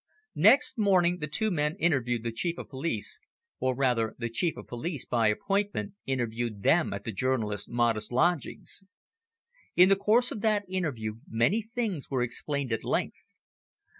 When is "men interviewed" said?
1.51-2.23